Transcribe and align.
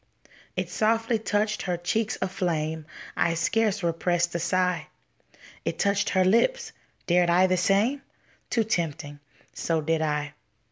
It 0.55 0.71
softly 0.71 1.19
touched 1.19 1.61
her 1.61 1.77
cheeks 1.77 2.17
aflame. 2.23 2.87
I 3.15 3.35
scarce 3.35 3.83
repressed 3.83 4.33
a 4.33 4.39
sigh. 4.39 4.87
It 5.63 5.77
touched 5.77 6.09
her 6.09 6.25
lips. 6.25 6.71
Dared 7.05 7.29
I 7.29 7.45
the 7.45 7.55
same? 7.57 8.01
Too 8.49 8.63
tempting; 8.63 9.19
so 9.53 9.79
did 9.79 10.01
I. 10.01 10.33